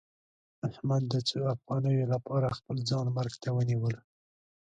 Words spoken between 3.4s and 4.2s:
ته ونیولو.